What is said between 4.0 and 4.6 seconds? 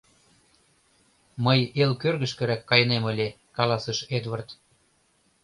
Эдвард.